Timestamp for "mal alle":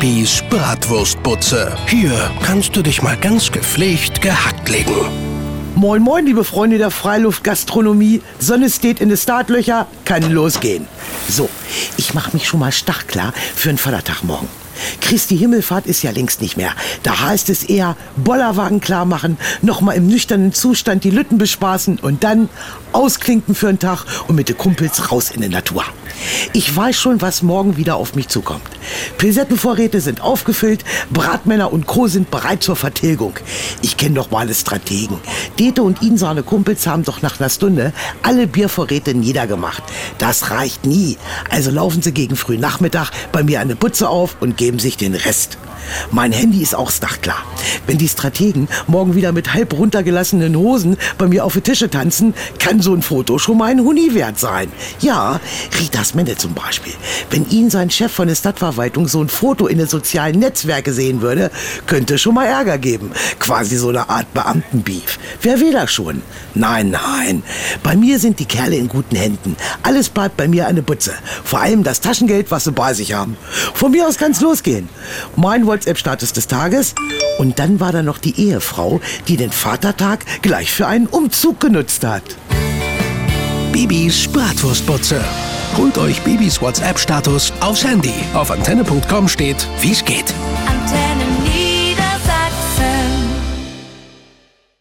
34.30-34.54